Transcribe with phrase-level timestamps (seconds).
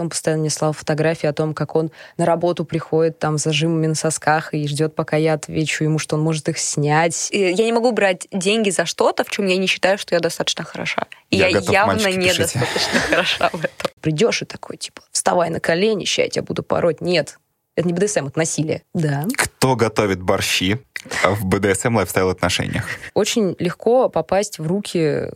[0.00, 3.86] Он постоянно мне слал фотографии о том, как он на работу приходит там с зажимами
[3.86, 7.28] на сосках и ждет, пока я отвечу ему, что он может их снять.
[7.30, 10.20] И Я не могу брать деньги за что-то, в чем я не считаю, что я
[10.20, 11.06] достаточно хороша.
[11.30, 12.34] И Я я, готов, явно мальчики, пишите.
[12.34, 13.90] недостаточно хороша в этом.
[14.00, 17.00] Придешь и такой, типа, вставай на колени, ща я тебя буду пороть.
[17.00, 17.38] Нет,
[17.74, 18.82] это не БДСМ, это насилие.
[18.94, 19.24] Да.
[19.36, 20.78] Кто готовит борщи
[21.24, 22.86] в БДСМ лайфстайл отношениях?
[23.14, 25.30] Очень легко попасть в руки э,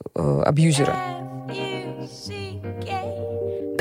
[0.44, 0.96] абьюзера.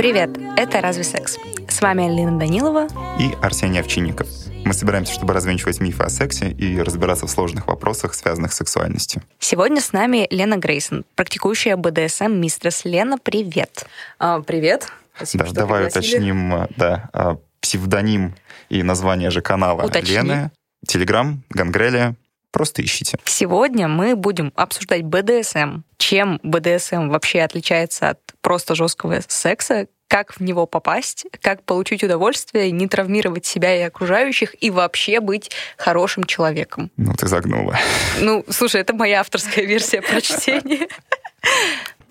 [0.02, 1.38] Привет, это «Разве секс?».
[1.70, 2.88] С вами Алина Данилова.
[3.20, 4.28] И Арсений Овчинников.
[4.66, 9.22] Мы собираемся, чтобы развенчивать мифы о сексе и разбираться в сложных вопросах, связанных с сексуальностью.
[9.38, 12.84] Сегодня с нами Лена Грейсон, практикующая БДСМ мистрес.
[12.84, 13.86] Лена, привет.
[14.18, 14.88] А, привет.
[15.18, 16.16] Спасибо, Да, что давай пригласили.
[16.16, 18.34] уточним а, да, а, псевдоним
[18.70, 20.16] и название же канала Уточни.
[20.16, 20.50] Лены.
[20.88, 22.16] Телеграм, Гангрелия.
[22.52, 23.18] Просто ищите.
[23.26, 25.84] Сегодня мы будем обсуждать БДСМ.
[25.98, 32.70] Чем БДСМ вообще отличается от просто жесткого секса, как в него попасть, как получить удовольствие,
[32.72, 36.92] не травмировать себя и окружающих, и вообще быть хорошим человеком.
[36.98, 37.80] Ну, ты загнула.
[38.20, 40.90] Ну, слушай, это моя авторская версия прочтения.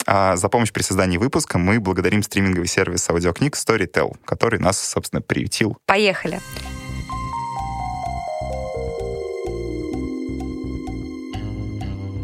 [0.07, 5.21] А за помощь при создании выпуска мы благодарим стриминговый сервис аудиокниг Storytel, который нас, собственно,
[5.21, 5.77] приютил.
[5.85, 6.41] Поехали.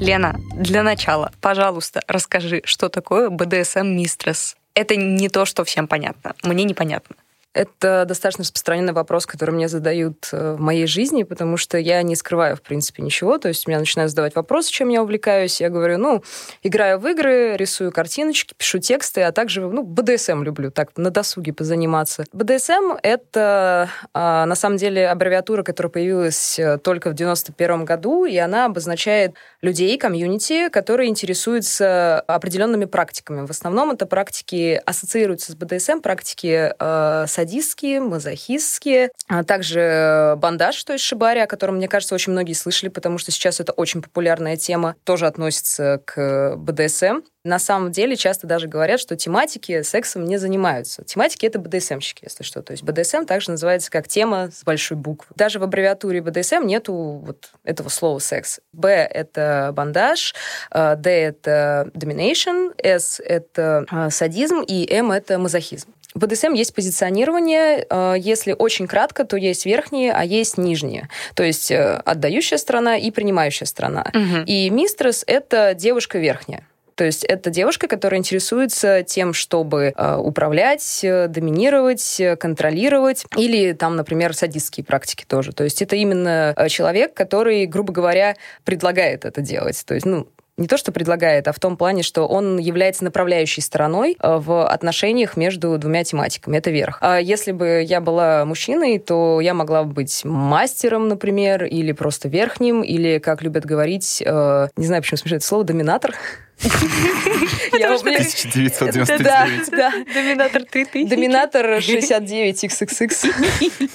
[0.00, 4.54] Лена, для начала, пожалуйста, расскажи, что такое BDSM Mistress.
[4.74, 6.34] Это не то, что всем понятно.
[6.42, 7.16] Мне непонятно.
[7.56, 12.14] Это достаточно распространенный вопрос, который мне задают э, в моей жизни, потому что я не
[12.14, 13.38] скрываю, в принципе, ничего.
[13.38, 15.58] То есть меня начинают задавать вопросы, чем я увлекаюсь.
[15.58, 16.22] Я говорю, ну,
[16.62, 21.54] играю в игры, рисую картиночки, пишу тексты, а также, ну, БДСМ люблю, так, на досуге
[21.54, 22.24] позаниматься.
[22.34, 28.36] БДСМ— это, а, на самом деле, аббревиатура, которая появилась э, только в 91 году, и
[28.36, 33.46] она обозначает людей, комьюнити, которые интересуются определенными практиками.
[33.46, 40.94] В основном это практики ассоциируются с БДСМ, практики э, садистские, мазохистские, а также бандаж, то
[40.94, 44.56] есть шибари, о котором, мне кажется, очень многие слышали, потому что сейчас это очень популярная
[44.56, 47.20] тема, тоже относится к БДСМ.
[47.44, 51.04] На самом деле часто даже говорят, что тематики сексом не занимаются.
[51.04, 52.60] Тематики— это БДСМщики, если что.
[52.60, 55.28] То есть БДСМ также называется как тема с большой буквы.
[55.36, 58.58] Даже в аббревиатуре БДСМ нету вот этого слова секс.
[58.72, 60.34] Б— это бандаж,
[60.72, 65.86] э, Д— это domination, С— это э, садизм, и М— это мазохизм.
[66.16, 67.86] В БДСМ есть позиционирование.
[67.88, 71.10] э, Если очень кратко, то есть верхние, а есть нижние.
[71.34, 74.06] То есть э, отдающая сторона и принимающая сторона.
[74.14, 74.44] Мгм.
[74.46, 76.66] И мистрес— это девушка верхняя.
[76.94, 83.26] То есть это девушка, которая интересуется тем, чтобы э, управлять, э, доминировать, контролировать.
[83.36, 85.52] Или там, например, садистские практики тоже.
[85.52, 89.84] То есть это именно человек, который, грубо говоря, предлагает это делать.
[89.84, 93.62] То есть, ну, не то, что предлагает, а в том плане, что он является направляющей
[93.62, 96.56] стороной э, в отношениях между двумя тематиками.
[96.56, 96.98] Это верх.
[97.00, 102.28] А если бы я была мужчиной, то я могла бы быть мастером, например, или просто
[102.28, 106.14] верхним, или, как любят говорить, э, не знаю, почему смешно это слово, доминатор.
[106.62, 109.22] Я у меня- 1999.
[109.22, 109.92] Да, да.
[110.14, 111.06] Доминатор ты, ты.
[111.06, 113.28] Доминатор 69XXX.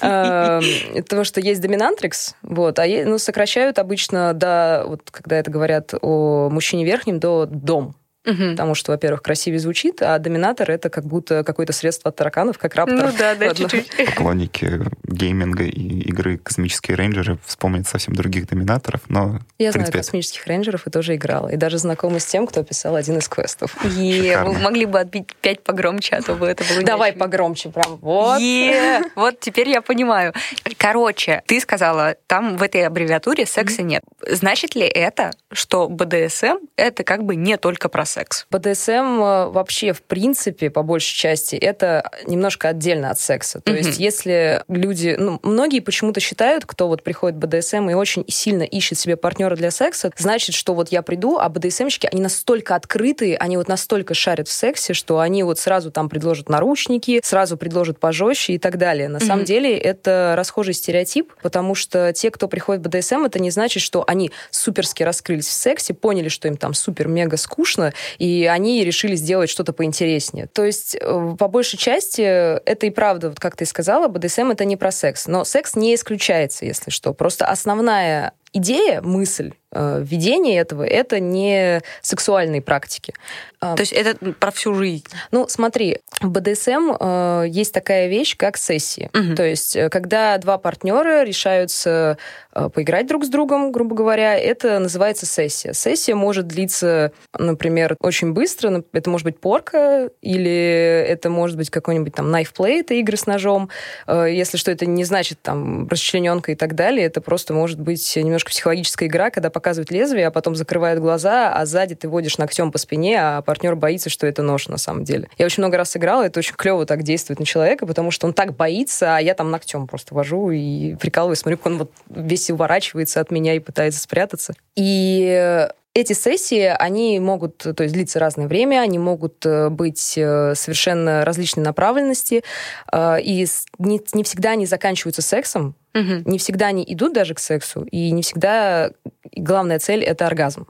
[0.00, 5.92] Эм, Потому что есть dominatrix, вот, а ну, сокращают обычно до, вот, когда это говорят
[6.00, 7.94] о мужчине верхнем, до dom.
[8.24, 8.52] Мгм.
[8.52, 12.74] Потому что, во-первых, красивее звучит, а доминатор— это как будто какое-то средство от тараканов, как
[12.74, 13.06] раптор.
[13.06, 13.90] Ну да, да, чуть-чуть.
[14.06, 19.98] Поклонники гейминга и игры «Космические рейнджеры» вспомнят совсем других доминаторов, но, Я в знаю принципе,
[19.98, 21.48] космических рейнджеров и тоже играла.
[21.48, 23.76] И даже знакома с тем, кто писал один из квестов.
[23.92, 24.50] Yeah, Шикарно.
[24.50, 27.98] вы могли бы отбить пять погромче, а то бы это было Давай погромче прям.
[28.00, 28.40] Вот.
[28.40, 30.32] Yeah, вот теперь я понимаю.
[30.78, 34.02] Короче, ты сказала, там в этой аббревиатуре секса нет.
[34.28, 38.46] Значит ли это, что БДСМ это как бы не только про секс?
[38.50, 43.60] БДСМ э, вообще, в принципе, по большей части, это немножко отдельно от секса.
[43.60, 43.78] То Мгм.
[43.82, 45.16] есть, если люди...
[45.18, 49.56] Ну, многие почему-то считают, кто вот приходит в БДСМ и очень сильно ищет себе партнера
[49.56, 54.14] для секса, значит, что вот я приду, а БДСМщики, они настолько открытые, они вот настолько
[54.14, 58.78] шарят в сексе, что они вот сразу там предложат наручники, сразу предложат пожестче и так
[58.78, 59.08] далее.
[59.08, 59.44] На самом Мгм.
[59.46, 64.04] деле, это расхожий стереотип, потому что те, кто приходит в БДСМ, это не значит, что
[64.06, 69.50] они суперски раскрылись в сексе, поняли, что им там супер-мега скучно, и они решили сделать
[69.50, 70.46] что-то поинтереснее.
[70.46, 74.64] То есть, э, по большей части, это и правда, вот как ты сказала, БДСМ это
[74.64, 75.26] не про секс.
[75.26, 77.14] Но секс не исключается, если что.
[77.14, 83.14] Просто основная идея, мысль введение этого, это не сексуальные практики.
[83.60, 85.04] То есть это про всю жизнь?
[85.30, 89.08] Ну, смотри, в БДСМ э, есть такая вещь, как сессии.
[89.14, 89.36] Угу.
[89.36, 92.18] То есть, э, когда два партнера решаются
[92.52, 95.74] э, поиграть друг с другом, грубо говоря, это называется сессия.
[95.74, 98.82] Сессия может длиться, например, очень быстро.
[98.92, 103.26] Это может быть порка, или это может быть какой-нибудь там knife play, это игры с
[103.26, 103.68] ножом.
[104.08, 107.06] Э, если что, это не значит там расчлененка и так далее.
[107.06, 111.64] Это просто может быть немножко психологическая игра, когда показывают лезвие, а потом закрывают глаза, а
[111.64, 115.28] сзади ты водишь ногтем по спине, а партнер боится, что это нож на самом деле.
[115.38, 118.34] Я очень много раз играла, это очень клево так действует на человека, потому что он
[118.34, 122.50] так боится, а я там ногтем просто вожу и прикалываюсь, смотрю, как он вот весь
[122.50, 124.54] уворачивается от меня и пытается спрятаться.
[124.74, 130.54] И эти сессии, они могут то есть, длиться разное время, они могут э, быть э,
[130.54, 132.42] совершенно различной направленности,
[132.90, 133.46] э, и
[133.78, 136.22] не, не всегда они заканчиваются сексом, угу.
[136.24, 138.92] не всегда они идут даже к сексу, и не всегда
[139.36, 140.66] главная цель— это оргазм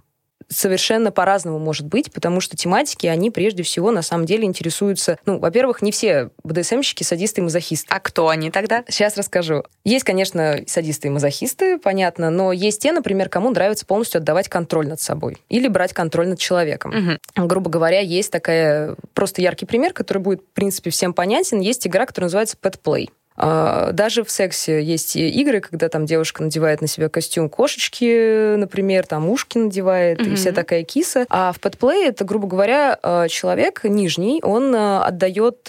[0.52, 5.18] совершенно по-разному может быть, потому что тематики, они прежде всего на самом деле интересуются...
[5.26, 7.86] Ну, во-первых, не все БДСМщики садисты и мазохисты.
[7.90, 8.84] А кто они тогда?
[8.88, 9.64] Сейчас расскажу.
[9.84, 14.88] Есть, конечно, садисты и мазохисты, понятно, но есть те, например, кому нравится полностью отдавать контроль
[14.88, 17.18] над собой или брать контроль над человеком.
[17.36, 17.46] Угу.
[17.46, 21.60] Грубо говоря, есть такая просто яркий пример, который будет, в принципе, всем понятен.
[21.60, 23.08] Есть игра, которая называется Pet Play.
[23.36, 29.06] А, даже в сексе есть игры, когда там девушка надевает на себя костюм кошечки, например,
[29.06, 30.32] там ушки надевает, mm-hmm.
[30.32, 31.26] и вся такая киса.
[31.28, 35.68] А в подплее это, грубо говоря, а, человек нижний, он а, отдает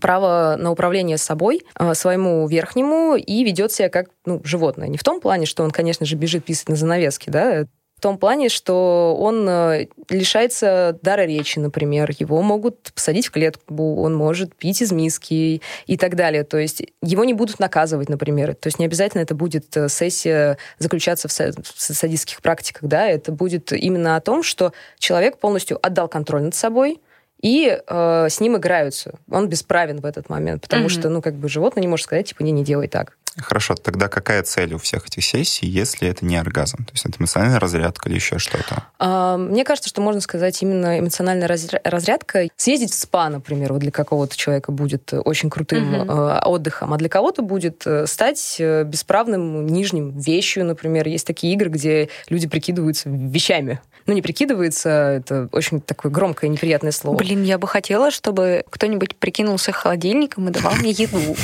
[0.00, 1.62] право на управление собой
[1.92, 4.88] своему верхнему и ведет себя как ну, животное.
[4.88, 7.66] Не в том плане, что он, конечно же, бежит писать на занавеске, да,
[8.04, 12.10] том плане, что он э, лишается дара речи, например.
[12.18, 16.44] Его могут посадить в клетку, он может пить из миски и так далее.
[16.44, 18.56] То есть его не будут наказывать, например.
[18.56, 23.72] То есть не обязательно это будет э, сессия заключаться в садистских практиках, да, это будет
[23.72, 27.00] именно о том, что человек полностью отдал контроль над собой,
[27.40, 29.14] и э, с ним играются.
[29.30, 30.88] Он бесправен в этот момент, потому mm-hmm.
[30.90, 33.16] что, ну, как бы животное не может сказать, типа, не, не делай так.
[33.36, 36.84] Хорошо, тогда какая цель у всех этих сессий, если это не оргазм?
[36.84, 38.84] То есть это эмоциональная разрядка или еще что-то?
[38.98, 42.48] А, мне кажется, что можно сказать именно эмоциональная разрядка.
[42.56, 46.12] Съездить в спа, например, вот для какого-то человека будет очень крутым угу.
[46.42, 51.08] отдыхом, а для кого-то будет э, стать э, бесправным нижним вещью, например.
[51.08, 53.80] Есть такие игры, где люди прикидываются вещами.
[54.06, 57.16] Ну, не прикидывается, это очень такое громкое неприятное слово.
[57.16, 61.36] Блин, я бы хотела, чтобы кто-нибудь прикинулся холодильником и давал мне еду.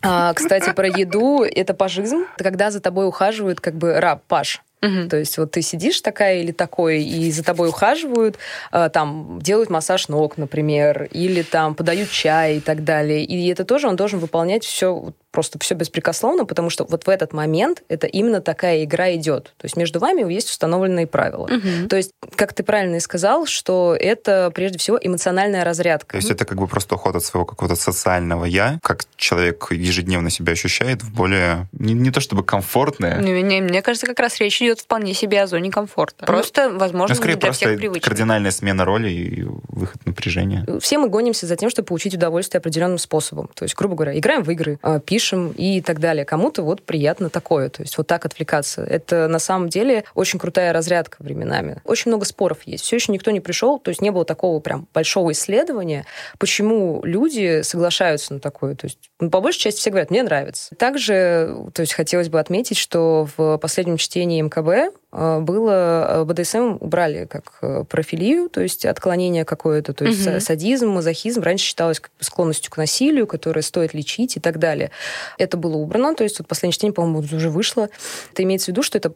[0.00, 2.24] А, кстати, про еду это пажизм.
[2.36, 4.62] Это когда за тобой ухаживают как бы раб, паж.
[4.80, 5.08] Угу.
[5.08, 8.38] То есть вот ты сидишь такая или такой, и за тобой ухаживают,
[8.70, 13.24] э, там делают массаж ног, например, или там подают чай и так далее.
[13.24, 17.32] И это тоже он должен выполнять все просто все беспрекословно, потому что вот в этот
[17.32, 19.54] момент это именно такая игра идет.
[19.56, 21.44] То есть между вами есть установленные правила.
[21.44, 21.86] Угу.
[21.88, 26.10] То есть, как ты правильно и сказал, что это прежде всего эмоциональная разрядка.
[26.10, 30.28] То есть это как бы просто уход от своего какого-то социального я, как человек ежедневно
[30.28, 33.20] себя ощущает в более не, не то чтобы комфортное.
[33.20, 36.26] Не, не, мне кажется, как раз речь идет вполне себе о зоне комфорта.
[36.26, 38.10] Просто, ну, возможно, ну, скорее не для просто всех привычно.
[38.10, 40.66] кардинальная смена роли и выход напряжения.
[40.80, 43.48] Все мы гонимся за тем, чтобы получить удовольствие определенным способом.
[43.54, 46.24] То есть, грубо говоря, играем в игры, а, пишем пишем и так далее.
[46.24, 48.82] Кому-то вот приятно такое, то есть вот так отвлекаться.
[48.82, 51.80] Это на самом деле очень крутая разрядка временами.
[51.84, 52.84] Очень много споров есть.
[52.84, 56.06] Все еще никто не пришел, то есть не было такого прям большого исследования,
[56.38, 58.74] почему люди соглашаются на такое.
[58.74, 60.74] То есть ну, по большей части все говорят, мне нравится.
[60.76, 67.24] Также, то есть хотелось бы отметить, что в последнем чтении МКБ было э, БДСМ убрали
[67.24, 70.38] как э, профилию, то есть отклонение какое-то, то есть угу.
[70.38, 74.90] садизм, мазохизм раньше считалось как бы склонностью к насилию, которое стоит лечить и так далее.
[75.38, 77.88] Это было убрано, то есть вот последнее чтение, по-моему, уже вышло.
[78.32, 79.14] Это имеется в виду, что это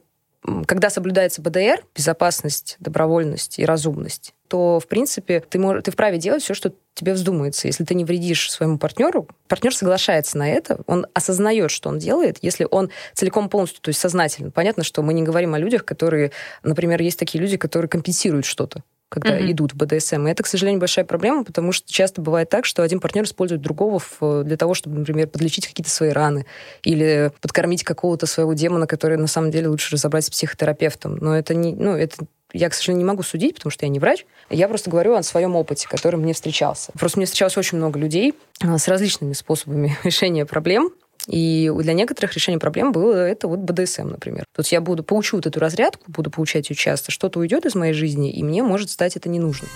[0.66, 6.42] когда соблюдается БДР, безопасность, добровольность и разумность, то, в принципе, ты, можешь, ты вправе делать
[6.42, 7.68] все, что тебе вздумается.
[7.68, 12.38] Если ты не вредишь своему партнеру, партнер соглашается на это, он осознает, что он делает,
[12.42, 14.50] если он целиком полностью, то есть сознательно.
[14.50, 16.32] Понятно, что мы не говорим о людях, которые,
[16.64, 18.82] например, есть такие люди, которые компенсируют что-то
[19.12, 19.52] когда mm-hmm.
[19.52, 20.26] идут в БДСМ.
[20.26, 23.60] И это, к сожалению, большая проблема, потому что часто бывает так, что один партнер использует
[23.60, 26.46] другого в, для того, чтобы, например, подлечить какие-то свои раны
[26.82, 31.16] или подкормить какого-то своего демона, который на самом деле лучше разобрать с психотерапевтом.
[31.16, 33.98] Но это не, ну, это я, к сожалению, не могу судить, потому что я не
[33.98, 34.24] врач.
[34.48, 36.92] Я просто говорю о своем опыте, который мне встречался.
[36.98, 40.90] Просто мне встречалось очень много людей а, с различными способами решения проблем.
[41.28, 44.44] И для некоторых решение проблем было это вот БДСМ, например.
[44.54, 47.74] То есть я буду поучу вот эту разрядку, буду получать ее часто, что-то уйдет из
[47.74, 49.68] моей жизни, и мне может стать это не нужно.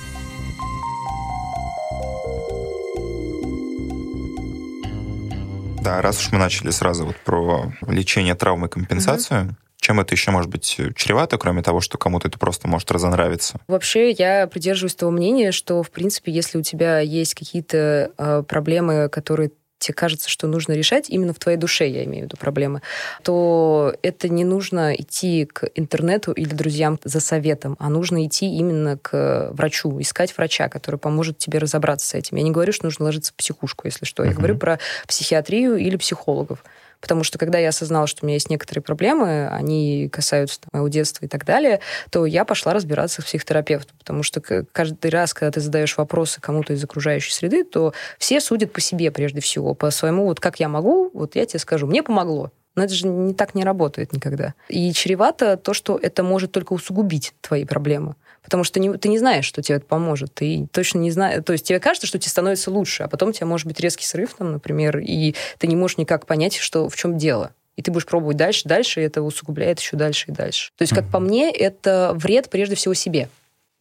[5.82, 10.14] Да, раз уж мы начали сразу вот про лечение травмы и компенсацию, mm-hmm Чем это
[10.14, 13.60] еще может быть чревато, кроме того, что кому-то это просто может разонравиться?
[13.68, 19.08] Вообще, я придерживаюсь того мнения, что, в принципе, если у тебя есть какие-то э, проблемы,
[19.08, 22.82] которые тебе кажется, что нужно решать именно в твоей душе, я имею в виду проблемы,
[23.22, 28.98] то это не нужно идти к интернету или друзьям за советом, а нужно идти именно
[28.98, 32.36] к врачу, искать врача, который поможет тебе разобраться с этим.
[32.36, 34.24] Я не говорю, что нужно ложиться в психушку, если что.
[34.24, 34.34] Я uh-huh.
[34.34, 36.64] говорю про психиатрию или психологов.
[37.00, 40.88] Потому что когда я осознала, что у меня есть некоторые проблемы, они касаются там, моего
[40.88, 43.96] детства и так далее, то я пошла разбираться с психотерапевтом.
[43.98, 48.72] Потому что каждый раз, когда ты задаешь вопросы кому-то из окружающей среды, то все судят
[48.72, 52.02] по себе прежде всего, по своему, вот как я могу, вот я тебе скажу, мне
[52.02, 52.50] помогло.
[52.74, 54.54] Но это же не так не работает никогда.
[54.68, 58.14] И чревато то, что это может только усугубить твои проблемы
[58.46, 60.32] потому что не, ты не знаешь, что тебе это поможет.
[60.32, 61.42] Ты точно не знаешь.
[61.44, 64.06] То есть тебе кажется, что тебе становится лучше, а потом у тебя может быть резкий
[64.06, 67.52] срыв, там, например, и ты не можешь никак понять, что, в чем дело.
[67.76, 70.70] И ты будешь пробовать дальше, дальше, и это усугубляет еще дальше и дальше.
[70.78, 71.10] То есть, как mm-hmm.
[71.10, 73.28] по мне, это вред прежде всего себе.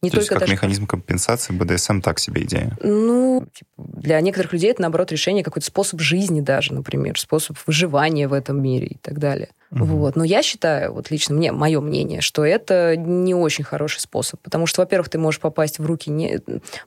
[0.06, 0.52] Не То только есть как даже...
[0.52, 2.76] механизм компенсации БДСМ так себе идея?
[2.80, 8.28] Ну, типа, для некоторых людей это, наоборот, решение, какой-то способ жизни даже, например, способ выживания
[8.28, 9.48] в этом мире и так далее.
[9.72, 9.84] Угу.
[9.84, 10.14] Вот.
[10.14, 14.66] Но я считаю, вот лично мне, мое мнение, что это не очень хороший способ, потому
[14.66, 16.08] что, во-первых, ты можешь попасть в руки...
[16.08, 16.38] Не...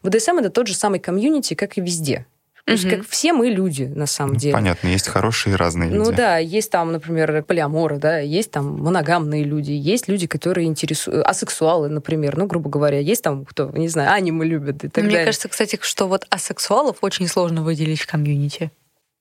[0.02, 2.26] БДСМ— это тот же самый комьюнити, как и везде.
[2.70, 4.54] То есть, как все мы люди, на самом ну, деле.
[4.54, 6.00] Понятно, есть хорошие и разные люди.
[6.00, 11.26] Ну да, есть там, например, полиаморы, да, есть там моногамные люди, есть люди, которые интересуют...
[11.26, 13.00] Асексуалы, например, ну, грубо говоря.
[13.00, 15.26] Есть там, кто, не знаю, аниме любят и так Мне далее.
[15.26, 18.72] кажется, кстати, что вот асексуалов очень сложно выделить в комьюнити.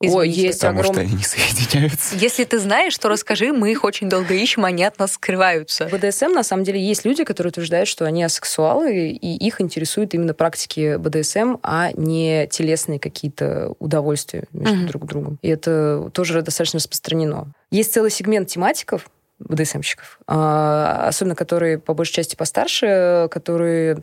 [0.00, 0.18] Извините.
[0.18, 0.94] Ой, есть Потому огром...
[0.94, 2.16] что они не соединяются.
[2.16, 5.88] Если ты знаешь, то расскажи, мы их очень долго ищем, они от нас скрываются.
[5.88, 10.14] В БДСМ, на самом деле, есть люди, которые утверждают, что они асексуалы, и их интересуют
[10.14, 14.86] именно практики БДСМ, а не телесные какие-то удовольствия между mm-hmm.
[14.86, 15.38] друг другом.
[15.42, 17.52] И это тоже достаточно распространено.
[17.72, 24.02] Есть целый сегмент тематиков, БДСМщиков, а, особенно которые по большей части постарше, которые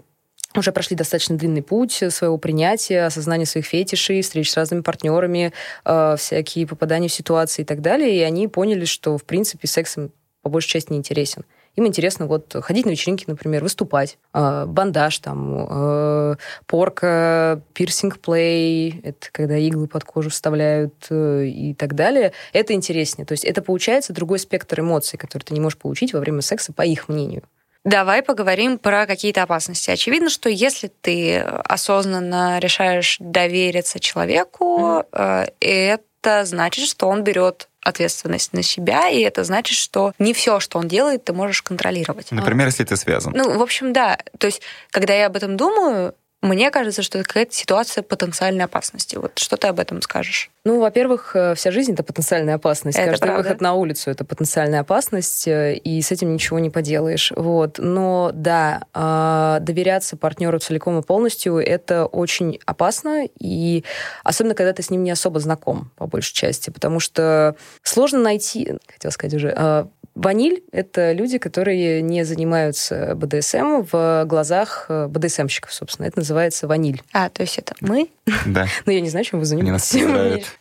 [0.57, 6.15] уже прошли достаточно длинный путь своего принятия, осознания своих фетишей, встреч с разными партнерами, э,
[6.17, 8.15] всякие попадания в ситуации и так далее.
[8.15, 11.43] И они поняли, что, в принципе, секс им по большей части не интересен.
[11.75, 16.35] Им интересно вот ходить на вечеринки, например, выступать, э, бандаж там, э,
[16.67, 22.31] порка, пирсинг-плей, это когда иглы под кожу вставляют э, и так далее.
[22.53, 23.25] Это интереснее.
[23.25, 26.71] То есть это получается другой спектр эмоций, который ты не можешь получить во время секса,
[26.71, 27.43] по их мнению.
[27.85, 29.91] Давай поговорим про какие-то опасности.
[29.91, 35.53] Очевидно, что если ты осознанно решаешь довериться человеку, mm-hmm.
[35.59, 40.79] это значит, что он берет ответственность на себя, и это значит, что не все, что
[40.79, 42.31] он делает, ты можешь контролировать.
[42.31, 43.33] Например, если ты связан.
[43.35, 44.17] Ну, в общем, да.
[44.39, 49.15] То есть, когда я об этом думаю, мне кажется, что это какая-то ситуация потенциальной опасности.
[49.15, 50.51] Вот что ты об этом скажешь?
[50.63, 52.97] Ну, во-первых, э, вся жизнь— это потенциальная опасность.
[52.97, 53.43] Это Каждый правда.
[53.43, 57.31] выход на улицу— это потенциальная опасность, э, и с этим ничего не поделаешь.
[57.35, 57.79] Вот.
[57.79, 63.83] Но да, а, доверяться партнеру целиком и полностью— это очень опасно, и
[64.23, 68.73] особенно, когда ты с ним не особо знаком, по большей части, потому что сложно найти,
[68.87, 75.73] хотел сказать уже, а, Ваниль— это люди, которые не занимаются БДСМ в глазах э, БДСМщиков,
[75.73, 76.07] собственно.
[76.07, 77.03] Это называется ваниль.
[77.11, 78.09] А, то есть это мы?
[78.45, 78.65] Да.
[78.85, 79.93] Ну, я не знаю, чем вы занимаетесь.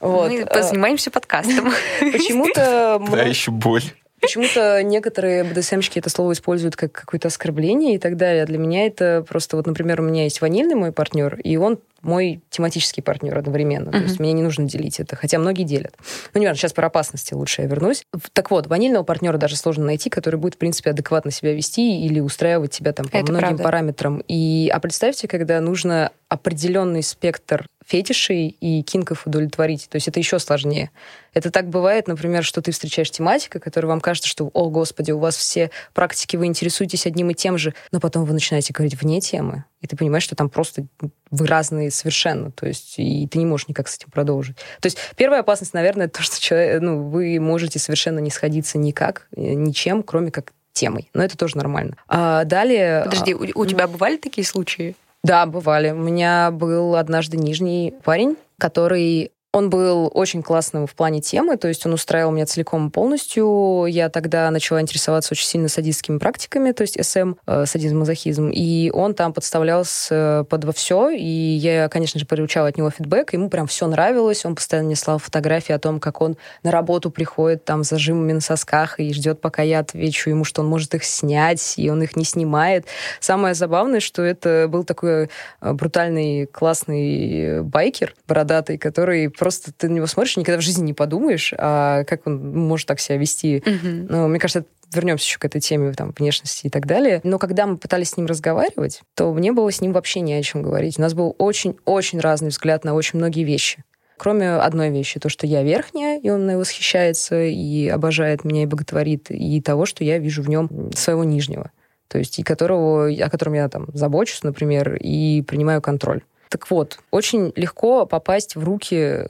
[0.01, 1.73] Мы занимаемся подкастом.
[2.01, 3.01] Почему-то...
[3.11, 3.85] Да, еще боль.
[4.25, 8.47] Почему-то некоторые БДСМщики это слово используют как какое-то оскорбление и так далее.
[8.47, 12.43] Для меня это просто, вот, например, у меня есть ванильный мой партнер, и он мой
[12.51, 13.89] тематический партнер одновременно.
[13.89, 13.99] Uh-huh.
[13.99, 15.95] То есть мне не нужно делить это, хотя многие делят.
[16.35, 18.03] Ну, не важно, сейчас про опасности лучше я вернусь.
[18.33, 22.21] Так вот, ванильного партнера даже сложно найти, который будет, в принципе, адекватно себя вести или
[22.21, 23.63] устраивать тебя там по это многим правда.
[23.63, 24.23] параметрам.
[24.29, 29.89] И, а представьте, когда нужно определенный спектр фетишей и кинков удовлетворить.
[29.89, 30.91] То есть это еще сложнее.
[31.35, 35.19] Это так бывает, например, что ты встречаешь тематика, которая вам кажется, что, о, господи, у
[35.19, 39.21] вас все практики, вы интересуетесь одним и тем же, но потом вы начинаете говорить вне
[39.21, 40.87] темы, и ты понимаешь, что там просто
[41.31, 44.57] вы разные совершенно, то есть и ты не можешь никак с этим продолжить.
[44.81, 48.79] То есть первая опасность, наверное, это то, что человек, ну, вы можете совершенно не сходиться
[48.79, 51.09] никак, э, ничем, кроме как темой.
[51.15, 51.97] Но это тоже нормально.
[52.09, 53.03] А далее...
[53.05, 54.97] Подожди, а, у, у тебя бывали такие случаи?
[55.25, 55.91] Да, бывали.
[55.91, 61.69] У меня был однажды нижний парень, который он был очень классным в плане темы, то
[61.69, 63.87] есть он устраивал меня целиком и полностью.
[63.89, 68.91] Я тогда начала интересоваться очень сильно садистскими практиками, то есть СМ, э, садизм, мазохизм, и
[68.91, 73.49] он там подставлялся под во все, и я, конечно же, получала от него фидбэк, ему
[73.49, 77.65] прям все нравилось, он постоянно мне слал фотографии о том, как он на работу приходит
[77.65, 81.05] там с зажимами на сосках и ждет, пока я отвечу ему, что он может их
[81.05, 82.87] снять, и он их не снимает.
[83.21, 85.31] Самое забавное, что это был такой
[85.61, 90.95] э, брутальный, классный байкер, бородатый, который просто ты на него смотришь никогда в жизни не
[90.95, 93.63] подумаешь, а как он может так себя вести.
[93.67, 94.07] Мгм.
[94.09, 97.21] Ну, мне кажется, вернемся еще к этой теме там, внешности и так далее.
[97.25, 100.43] Но когда мы пытались с ним разговаривать, то мне было с ним вообще не о
[100.43, 100.99] чем говорить.
[100.99, 103.85] У нас был очень-очень разный взгляд на очень многие вещи.
[104.17, 108.67] Кроме одной вещи, то, что я верхняя, и он мной восхищается, и обожает меня, и
[108.67, 111.71] боготворит, и того, что я вижу в нем своего нижнего.
[112.09, 116.23] То есть, и которого, о котором я там забочусь, например, и принимаю контроль.
[116.49, 119.27] Так вот, очень легко попасть в руки э,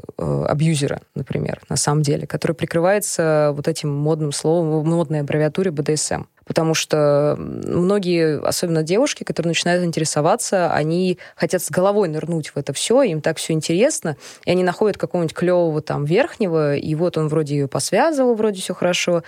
[0.49, 6.25] абьюзера, например, на самом деле, который прикрывается вот этим модным словом, модной аббревиатуре БДСМ.
[6.45, 12.73] Потому что многие, особенно девушки, которые начинают интересоваться, они хотят с головой нырнуть в это
[12.75, 17.29] все, им так все интересно, и они находят какого-нибудь клевого там верхнего, и вот он
[17.29, 19.23] вроде ее посвязывал, вроде все хорошо,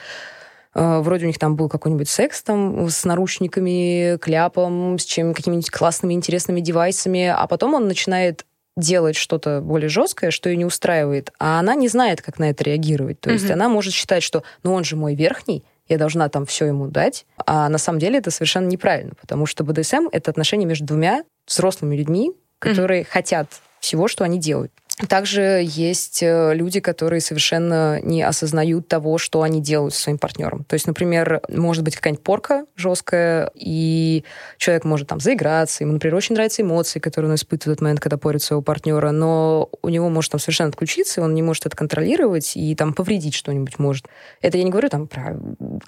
[0.78, 6.12] Вроде у них там был какой-нибудь секс там с наручниками, кляпом, с чем какими-нибудь классными,
[6.12, 8.45] интересными девайсами, а потом он начинает
[8.76, 12.62] делать что-то более жесткое, что ее не устраивает, а она не знает, как на это
[12.64, 13.21] реагировать.
[13.21, 13.54] То есть Мгм.
[13.54, 17.25] она может считать, что ну он же мой верхний, я должна там все ему дать,
[17.47, 21.97] а на самом деле это совершенно неправильно, потому что БДСМ— это отношения между двумя взрослыми
[21.97, 23.49] людьми, которые хотят
[23.80, 24.73] всего, что они делают.
[25.08, 30.64] Также есть э, люди, которые совершенно не осознают того, что они делают со своим партнером.
[30.64, 34.24] То есть, например, может быть какая-нибудь порка жесткая, и
[34.56, 38.00] человек может там заиграться, ему, например, очень нравятся эмоции, которые он испытывает в этот момент,
[38.00, 41.76] когда порит своего партнера, но у него может там совершенно отключиться, он не может это
[41.76, 44.06] контролировать, и там повредить что-нибудь может.
[44.40, 45.36] Это я не говорю там про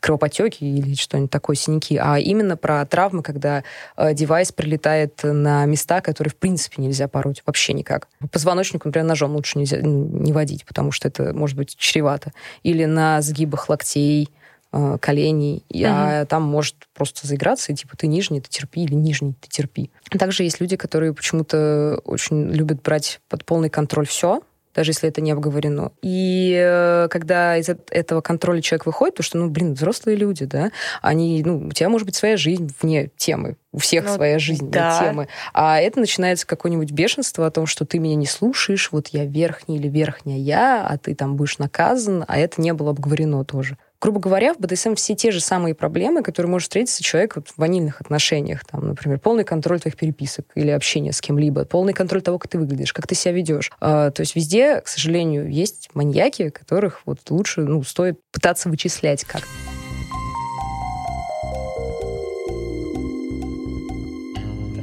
[0.01, 3.65] кровопотеки или что-нибудь такое, синяки, а именно про травмы, когда
[3.97, 8.09] э, девайс прилетает на места, которые в принципе нельзя пороть вообще никак.
[8.21, 12.33] По позвоночнику, например, ножом лучше нельзя, не водить, потому что это может быть чревато.
[12.63, 14.29] Или на сгибах локтей,
[14.73, 18.95] э, коленей, и, а там может просто заиграться, и типа ты нижний, ты терпи, или
[18.95, 19.91] нижний, ты терпи.
[20.11, 24.43] Также есть люди, которые почему-то очень любят брать под полный контроль все,
[24.79, 25.91] даже если это не обговорено.
[26.03, 30.45] И э, когда из эт- этого контроля человек выходит, то что, ну, блин, взрослые люди,
[30.45, 30.71] да,
[31.03, 34.71] они, ну, у тебя может быть своя жизнь вне темы, у всех Ну, своя жизнь
[34.71, 35.01] да.
[35.01, 35.27] темы.
[35.53, 39.79] А это начинается какое-нибудь бешенство о том, что ты меня не слушаешь, вот я верхний
[39.79, 43.79] или верхняя я, а ты там будешь наказан, а это не было обговорено тоже.
[44.01, 47.59] Грубо говоря, в БДСМ все те же самые проблемы, которые может встретиться человек вот в
[47.59, 48.65] ванильных отношениях.
[48.65, 52.59] Там, например, полный контроль твоих переписок или общения с кем-либо, полный контроль того, как ты
[52.59, 53.73] выглядишь, как ты себя ведешь.
[53.81, 59.25] А, то есть везде, к сожалению, есть маньяки, которых вот лучше ну, стоит пытаться вычислять
[59.25, 59.43] как.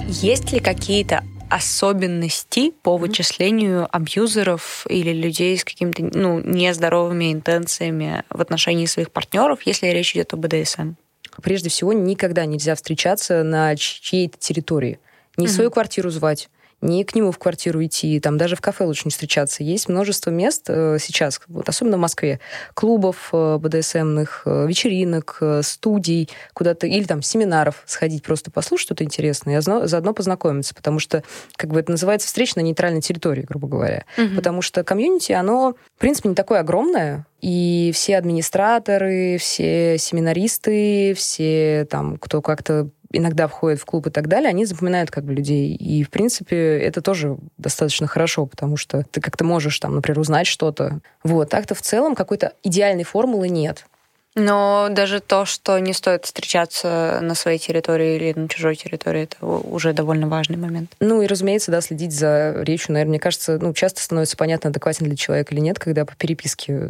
[0.08, 8.41] Есть ли какие-то особенности по вычислению абьюзеров или людей с какими-то ну, нездоровыми интенциями в
[8.41, 10.93] отношении своих партнеров, если речь идет о БДСМ?
[11.41, 14.99] Прежде всего, никогда нельзя встречаться на чьей-то территории.
[15.38, 15.53] Не Мгм.
[15.53, 16.49] свою квартиру звать,
[16.81, 19.63] не к нему в квартиру идти, там даже в кафе лучше не встречаться.
[19.63, 22.39] Есть множество мест э, сейчас, вот, особенно в Москве,
[22.73, 29.59] клубов э, БДСМных, э, вечеринок, студий, куда-то, или там семинаров сходить, просто послушать что-то интересное
[29.59, 31.23] и заодно познакомиться, потому что,
[31.55, 34.05] как бы это называется, встреча на нейтральной территории, грубо говоря.
[34.35, 41.85] Потому что комьюнити, оно, в принципе, не такое огромное, и все администраторы, все семинаристы, все
[41.89, 45.73] там, кто как-то иногда входит в клуб и так далее, они запоминают как бы людей.
[45.73, 50.47] И, в принципе, это тоже достаточно хорошо, потому что ты как-то можешь там, например, узнать
[50.47, 50.99] что-то.
[51.23, 51.49] Вот.
[51.49, 53.85] Так-то в целом какой-то идеальной формулы нет.
[54.35, 59.45] Но даже то, что не стоит встречаться на своей территории или на чужой территории, это
[59.45, 60.91] уже довольно важный момент.
[60.99, 65.05] Ну и, разумеется, да, следить за речью, наверное, мне кажется, ну, часто становится понятно, адекватен
[65.05, 66.89] ли человек или нет, когда по переписке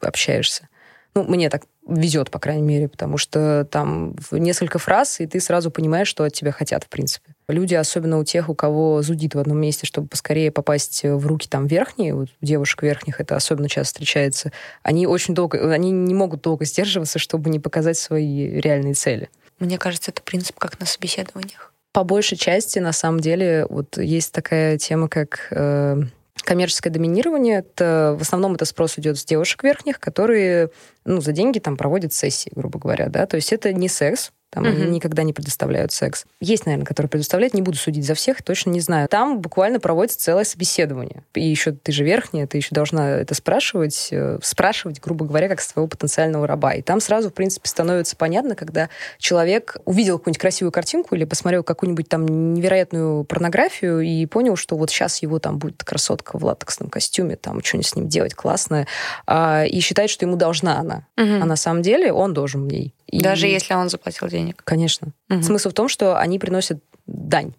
[0.00, 0.68] общаешься.
[1.16, 5.70] Ну, мне так везет, по крайней мере, потому что там несколько фраз, и ты сразу
[5.70, 7.34] понимаешь, что от тебя хотят, в принципе.
[7.48, 11.48] Люди, особенно у тех, у кого зудит в одном месте, чтобы поскорее попасть в руки
[11.48, 14.52] там верхние, вот у девушек верхних это особенно часто встречается,
[14.82, 19.78] они очень долго, они не могут долго сдерживаться, чтобы не показать свои реальные цели Мне
[19.78, 21.72] кажется, это принцип как на собеседованиях.
[21.92, 26.02] по большей части, на самом деле, вот есть такая тема, как э,
[26.46, 27.58] коммерческое доминирование.
[27.58, 30.70] Это, в основном это спрос идет с девушек верхних, которые
[31.04, 33.08] ну, за деньги там проводят сессии, грубо говоря.
[33.08, 33.26] Да?
[33.26, 34.92] То есть это не секс, там они Мгм.
[34.92, 36.24] никогда не предоставляют секс.
[36.40, 39.06] Есть, наверное, которые предоставляют, не буду судить за всех, точно не знаю.
[39.06, 41.24] Там буквально проводится целое собеседование.
[41.34, 45.60] И еще ты же верхняя, ты еще должна это спрашивать, э, спрашивать, грубо говоря, как
[45.60, 46.72] с твоего потенциального раба.
[46.72, 48.88] И там сразу, в принципе, становится понятно, когда
[49.18, 54.88] человек увидел какую-нибудь красивую картинку или посмотрел какую-нибудь там невероятную порнографию и понял, что вот
[54.88, 58.86] сейчас его там будет красотка в латексном костюме, там что-нибудь с ним делать классное,
[59.26, 61.06] а, и считает, что ему должна она.
[61.18, 62.94] А на самом деле он должен ей.
[63.06, 64.62] И- Даже если он заплатил денег.
[64.64, 65.08] Конечно.
[65.28, 65.42] Мгм.
[65.42, 67.52] Смысл в том, что они приносят дань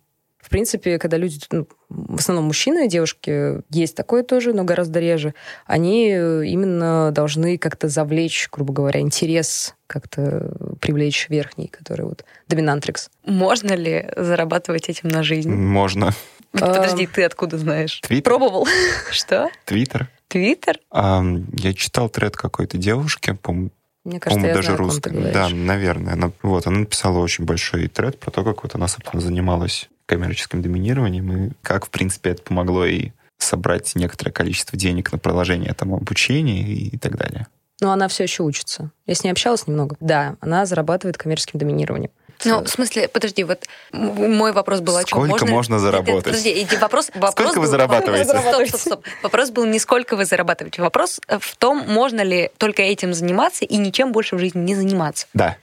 [0.47, 5.01] в принципе, когда люди, ну, в основном мужчины и девушки, есть такое тоже, но гораздо
[5.01, 5.33] реже,
[5.65, 13.09] они именно должны как-то завлечь, грубо говоря, интерес как-то привлечь верхний, который вот доминантрикс.
[13.25, 15.51] Можно ли зарабатывать этим на жизнь?
[15.51, 16.13] Можно.
[16.53, 17.99] Подожди, ты откуда знаешь?
[17.99, 18.23] Твиттер.
[18.31, 18.65] Пробовал.
[19.11, 19.49] Что?
[19.65, 20.07] Твиттер.
[20.29, 20.79] Твиттер?
[20.91, 21.21] А,
[21.57, 23.71] я читал тред какой-то девушки, по-моему,
[24.07, 25.33] Мне кажется, по-моему, я даже знаю, говоришь.
[25.33, 26.13] Да, наверное.
[26.13, 30.61] Она, вот, она написала очень большой тред про то, как вот она, собственно, занималась коммерческим
[30.61, 35.93] доминированием и как, в принципе, это помогло ей собрать некоторое количество денег на продолжение там,
[35.93, 37.47] обучения и, и так далее.
[37.81, 38.91] Но она все еще учится.
[39.05, 39.97] Я с ней общалась немного.
[39.99, 42.11] Да, она зарабатывает коммерческим доминированием.
[42.45, 45.25] Ну, в смысле, подожди, вот мой вопрос был о чем?
[45.25, 46.23] Сколько можно нет, заработать?
[46.25, 48.25] Подожди, иди, вопрос, вопрос Сколько вы был- зарабатываете?
[48.25, 49.05] Стоп, стоп, стоп.
[49.23, 50.81] Вопрос был не сколько вы зарабатываете.
[50.81, 55.27] Вопрос в том, можно ли только этим заниматься и ничем больше в жизни не заниматься.
[55.33, 55.57] Да.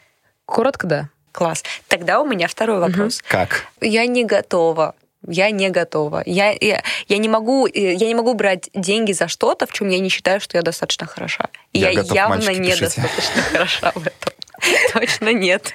[0.46, 1.08] Коротко, да.
[1.32, 1.64] Класс.
[1.88, 3.20] Тогда у меня второй вопрос.
[3.26, 3.64] Как?
[3.80, 4.94] Я не готова.
[5.26, 6.22] Я не готова.
[6.26, 9.88] Я, я, я, не могу, э, я не могу брать деньги за что-то, в чем
[9.88, 11.48] я не считаю, что я достаточно хороша.
[11.72, 13.00] И Я я, готов, явно мальчики, пишите.
[13.00, 14.32] недостаточно хороша в этом.
[14.92, 15.74] Точно нет.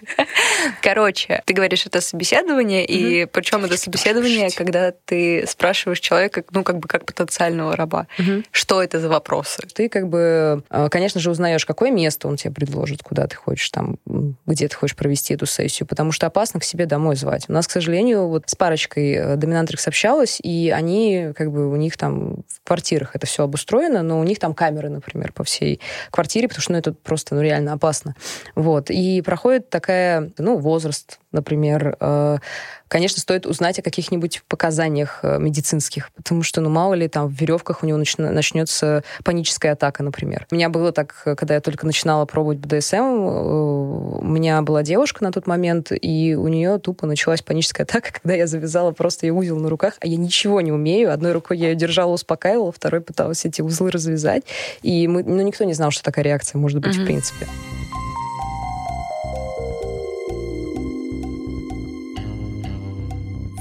[0.82, 6.80] Короче, ты говоришь, это собеседование, и причем это собеседование, когда ты спрашиваешь человека, ну, как
[6.80, 8.08] бы как потенциального раба,
[8.52, 9.64] что это за вопросы?
[9.74, 13.70] Ты как бы, э, конечно же, узнаешь, какое место он тебе предложит, куда ты хочешь
[13.70, 13.98] там,
[14.46, 17.46] где ты хочешь провести эту сессию, потому что опасно к себе домой звать.
[17.48, 21.76] У нас, к сожалению, вот с парочкой э, доминантрикс общалась, и они, как бы, у
[21.76, 25.80] них там в квартирах это все обустроено, но у них там камеры, например, по всей
[26.12, 28.16] квартире, потому что, ну, это просто, ну, реально опасно.
[28.56, 28.79] Вот.
[28.90, 31.96] И проходит такая, ну, возраст, например.
[32.00, 32.38] э,
[32.90, 37.34] Конечно, стоит узнать о каких-нибудь показаниях э, медицинских, потому что, ну, мало ли, там в
[37.40, 40.48] веревках у него начнется паническая атака, например.
[40.50, 45.24] У меня было так, э, когда я только начинала пробовать БДСМ, у меня была девушка
[45.24, 49.32] на тот момент, и у нее тупо началась паническая атака, когда я завязала просто ей
[49.32, 51.14] узел на руках, а я ничего не умею.
[51.14, 54.46] Одной рукой я ее держала, успокаивала, второй пыталась эти узлы развязать.
[54.82, 57.06] И мы, ну, никто не знал, что такая реакция может быть, в Мгм.
[57.06, 57.46] принципе.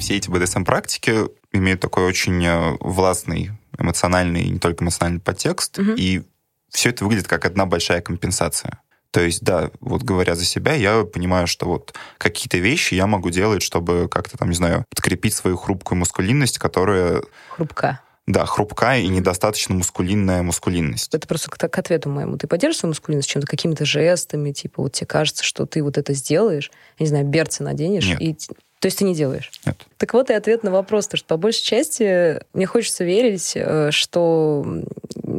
[0.08, 5.96] Все эти БДСМ-практики имеют такой очень э, властный эмоциональный, не только эмоциональный подтекст, Мгм.
[5.98, 6.22] и
[6.70, 8.80] все это выглядит как одна большая компенсация.
[9.10, 13.28] То есть, да, вот говоря за себя, я понимаю, что вот какие-то вещи я могу
[13.28, 18.00] делать, чтобы как-то там, не знаю, подкрепить свою хрупкую мускулинность, которая, Хрупка.
[18.26, 21.14] да, хрупкая и недостаточно мускулинная мускулинность.
[21.14, 22.38] Это просто к, к ответу моему.
[22.38, 26.14] Ты поддерживаешь свою мускулинность чем-то, какими-то жестами, типа, вот тебе кажется, что ты вот это
[26.14, 28.22] сделаешь, я не знаю, берцы наденешь, Нет.
[28.22, 28.38] и...
[28.80, 29.50] То есть ты не делаешь?
[29.66, 29.76] Нет.
[29.96, 33.90] Так вот и ответ на вопрос, то что по большей части мне хочется верить, э,
[33.90, 34.64] что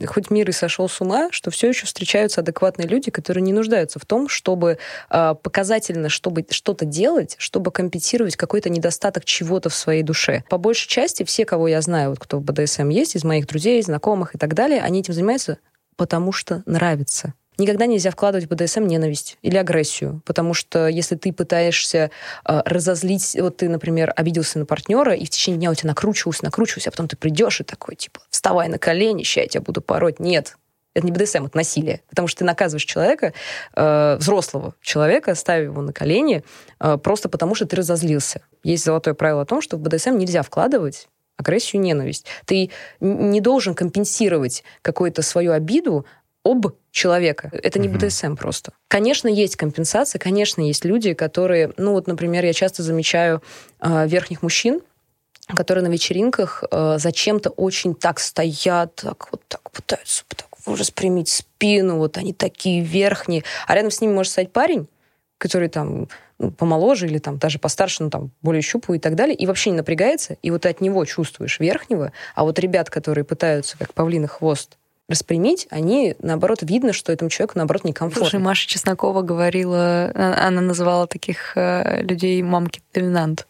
[0.05, 3.99] хоть мир и сошел с ума, что все еще встречаются адекватные люди, которые не нуждаются
[3.99, 4.77] в том, чтобы
[5.09, 10.43] э, показательно чтобы что-то делать, чтобы компенсировать какой-то недостаток чего-то в своей душе.
[10.49, 13.81] По большей части все, кого я знаю, вот кто в БДСМ есть, из моих друзей,
[13.81, 15.57] знакомых и так далее, они этим занимаются
[15.99, 17.33] потому что нравится.
[17.59, 22.09] Никогда нельзя вкладывать в БДСМ ненависть или агрессию, потому что если ты пытаешься
[22.45, 26.45] э, разозлить, вот ты, например, обиделся на партнера, и в течение дня у тебя накручивался,
[26.45, 29.81] накручивался, а потом ты придешь и такой, типа, вставай на колени, ща я тебя буду
[29.81, 30.21] пороть.
[30.21, 30.55] Нет,
[30.93, 32.01] это не БДСМ, это насилие.
[32.09, 33.33] Потому что ты наказываешь человека,
[33.75, 36.45] э, взрослого человека, ставя его на колени,
[36.79, 38.41] э, просто потому что ты разозлился.
[38.63, 42.25] Есть золотое правило о том, что в БДСМ нельзя вкладывать агрессию, ненависть.
[42.45, 42.69] Ты
[42.99, 46.05] не должен компенсировать какую-то свою обиду
[46.43, 47.49] об человека.
[47.51, 47.97] Это не Мгм.
[47.97, 48.71] БДСМ просто.
[48.87, 53.41] Конечно, есть компенсация, конечно, есть люди, которые, ну вот, например, я часто замечаю
[53.81, 54.81] э, верхних мужчин,
[55.55, 61.97] которые на вечеринках э, зачем-то очень так стоят, так вот так пытаются так распрямить спину,
[61.97, 64.87] вот они такие верхние, а рядом с ними может стоять парень,
[65.37, 69.35] который там ну, помоложе или там даже постарше, ну там более щуплый и так далее,
[69.35, 73.25] и вообще не напрягается, и вот ты от него чувствуешь верхнего, а вот ребят, которые
[73.25, 74.77] пытаются, как павлиный хвост,
[75.09, 78.29] распрямить, они, наоборот, видно, что этому человеку, наоборот, некомфортно.
[78.29, 83.45] Слушай, Маша Чеснокова говорила, а- она называла таких э, людей мамки доминант.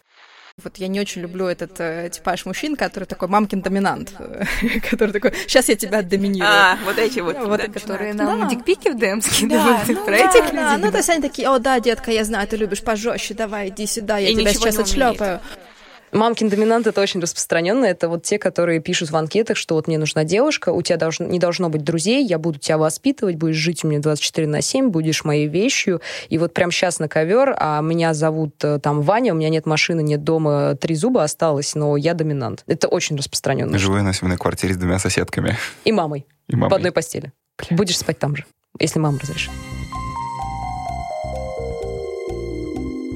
[0.62, 4.44] Вот я не очень люблю этот э, типаж мужчин, который такой мамкин доминант, э,
[4.90, 6.52] который такой, сейчас я тебя доминирую.
[6.84, 8.50] вот эти вот, Вот да, которые нам Да.
[8.50, 9.88] дикпики в ДМ Да, скидывают.
[9.88, 10.86] ну Про да, этих да, людей?
[10.86, 13.86] ну то есть они такие, о да, детка, я знаю, ты любишь пожестче, давай, иди
[13.88, 15.40] сюда, я И тебя сейчас отшлепаю.
[16.12, 17.86] Мамкин доминант это очень распространенно.
[17.86, 21.26] Это вот те, которые пишут в анкетах, что вот мне нужна девушка, у тебя должно,
[21.26, 24.90] не должно быть друзей, я буду тебя воспитывать, будешь жить у меня 24 на 7,
[24.90, 26.02] будешь моей вещью.
[26.30, 29.66] И вот прям сейчас на ковер, а меня зовут э, там Ваня, у меня нет
[29.66, 32.64] машины, нет дома, три зуба осталось, но я доминант.
[32.68, 33.78] Это очень распространенно.
[33.78, 36.26] Живу я на съемной квартире с двумя соседками И мамой.
[36.48, 36.70] и мамой.
[36.72, 37.32] В одной постели.
[37.70, 38.46] Будешь спать там же,
[38.80, 39.52] если мама разрешит.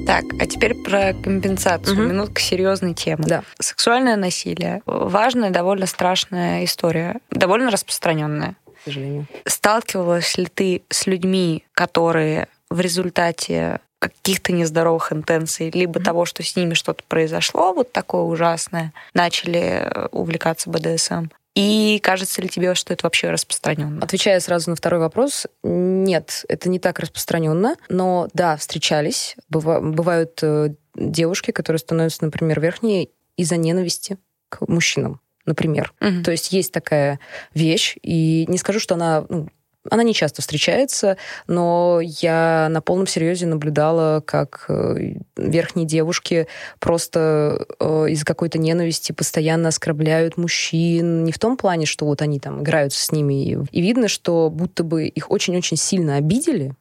[0.06, 1.96] Так, а теперь про компенсацию.
[1.96, 2.08] Мгм.
[2.08, 3.24] Минутка серьезной темы.
[3.26, 3.42] Да.
[3.58, 4.82] Сексуальное насилие.
[4.84, 7.20] Важная, довольно страшная история.
[7.30, 8.56] Довольно распространенная.
[8.66, 9.26] К сожалению.
[9.46, 16.54] Сталкивалась ли ты с людьми, которые в результате каких-то нездоровых интенций, либо того, что с
[16.54, 21.28] ними что-то произошло, вот такое ужасное, начали увлекаться БДСМ?
[21.54, 24.02] И кажется ли тебе, что это вообще распространенно?
[24.02, 29.36] Отвечая сразу на второй вопрос, нет, это не так распространенно, но да, встречались.
[29.48, 35.92] Быва- бывают э, девушки, которые становятся, например, верхние из-за ненависти к мужчинам, например.
[36.00, 36.24] Мгм.
[36.24, 37.20] То есть есть такая
[37.54, 39.48] вещь, и не скажу, что она, ну,
[39.90, 41.16] она не часто встречается,
[41.46, 46.46] но я на полном серьезе наблюдала, как э, верхние девушки
[46.78, 51.24] просто э, из-за какой-то ненависти постоянно оскорбляют мужчин.
[51.24, 53.66] Не в том плане, что вот они там играются с ними.
[53.70, 56.74] И, видно, что будто бы их очень-очень сильно обидели,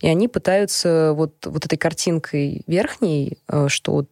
[0.00, 4.08] и они пытаются вот, вот этой картинкой верхней, э, что вот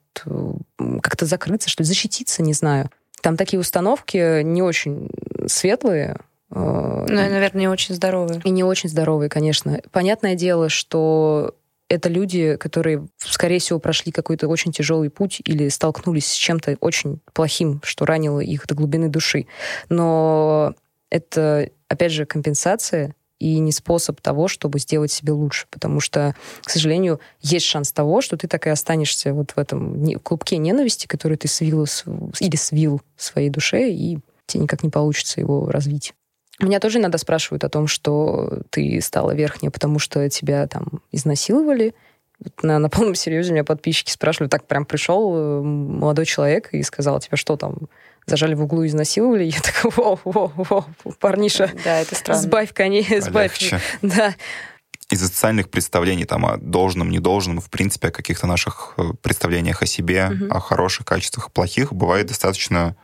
[1.00, 2.90] как-то закрыться, что ли, защититься, не знаю.
[3.22, 5.10] Там такие установки не очень
[5.46, 6.18] светлые.
[6.50, 8.40] Э, Ну, и, наверное, не очень здоровые.
[8.44, 9.80] и не очень здоровые, конечно.
[9.90, 11.54] Понятное дело, что
[11.88, 17.20] это люди, которые, скорее всего, прошли какой-то очень тяжелый путь или столкнулись с чем-то очень
[17.32, 19.46] плохим, что ранило их до глубины души.
[19.88, 20.74] Но
[21.10, 25.66] это, опять же, компенсация и не способ того, чтобы сделать себе лучше.
[25.70, 30.18] Потому что, к сожалению, есть шанс того, что ты так и останешься вот в этом
[30.20, 31.86] клубке ненависти, который ты свил
[32.40, 36.14] или свил в своей душе, и тебе никак не получится его развить.
[36.60, 41.94] Меня тоже иногда спрашивают о том, что ты стала верхней, потому что тебя там изнасиловали.
[42.62, 47.18] На, на полном серьезе меня подписчики спрашивали, так прям пришел э, молодой человек и сказал,
[47.20, 47.88] тебя что там,
[48.26, 49.44] зажали в углу и изнасиловали?
[49.52, 50.84] Я такая, воу, воу, воу,
[51.20, 52.40] парниша, Да, это странно.
[52.42, 53.58] сбавь коней, сбавь.
[53.58, 53.80] Полегче.
[54.02, 54.34] Да,
[55.10, 59.86] Из-за социальных представлений там о должном, недолжном, в принципе, о каких-то наших э, представлениях о
[59.86, 60.52] себе, Мгм.
[60.52, 62.94] о хороших качествах, плохих, бывает достаточно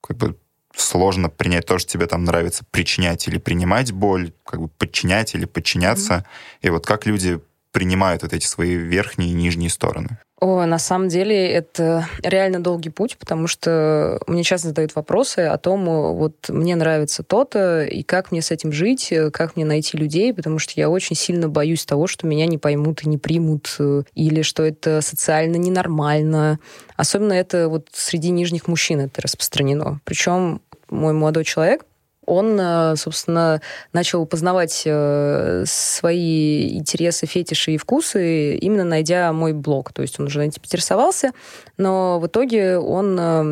[0.00, 0.36] как бы
[0.74, 5.44] сложно принять то, что тебе там нравится причинять или принимать боль, как бы подчинять или
[5.44, 6.24] подчиняться.
[6.62, 7.40] И вот как люди
[7.72, 10.18] принимают вот эти свои верхние и нижние стороны.
[10.40, 15.58] О, на самом деле это реально долгий путь, потому что мне часто задают вопросы о
[15.58, 19.66] том, э, вот мне нравится то-то, и как мне с этим жить, э, как мне
[19.66, 23.18] найти людей, потому что я очень сильно боюсь того, что меня не поймут и не
[23.18, 26.58] примут, э, или что это социально ненормально.
[26.96, 30.00] Особенно это вот среди нижних мужчин это распространено.
[30.04, 31.84] Причем мой молодой человек,
[32.26, 33.60] он, э, собственно,
[33.92, 39.92] начал познавать э, свои интересы, фетиши и вкусы, именно найдя мой блог.
[39.92, 41.32] То есть он уже этим интересовался,
[41.76, 43.42] но в итоге он э,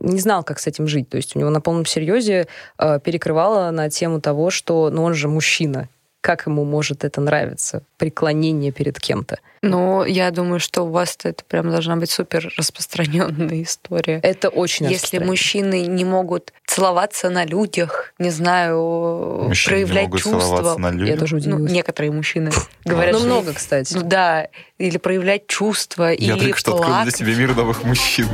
[0.00, 1.08] не знал, как с этим жить.
[1.08, 2.46] То есть у него на полном серьезе
[2.78, 5.88] перекрывало на тему того, что ну, он же мужчина.
[6.26, 7.84] Как ему может это нравиться?
[7.98, 9.38] Преклонение перед кем-то.
[9.62, 14.18] Но я думаю, что у вас это прям должна быть супер распространенная история.
[14.24, 20.20] Это очень Если мужчины не могут целоваться на людях, не знаю, Мужчины не проявлять могут
[20.20, 20.76] чувства.
[20.78, 22.50] на Я тоже Ну, некоторые мужчины
[22.84, 23.94] говорят, Ну, что- много, кстати.
[23.94, 28.26] Ну да, или проявлять чувства, Я или только что открыл для себя мир новых мужчин.